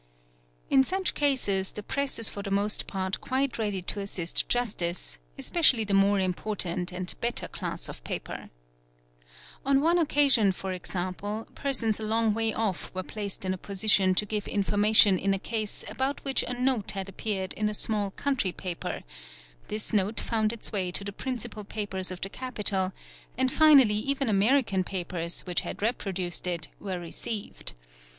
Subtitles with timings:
[0.71, 4.49] i_ In such cases the press is for the most part quite ready to assist
[4.49, 8.49] | justice, especially the more important and better class of paper.
[9.63, 13.59] On one: 0 casion, for example, persons a long way off were placed in a
[13.59, 17.75] position to give information in a case about which a note had appeared in a
[17.75, 19.03] small | sountry paper;
[19.67, 22.91] this note found its way into the principal papers of the apital,
[23.37, 27.73] and finally, even American papers, which had reproduced it, were eceived.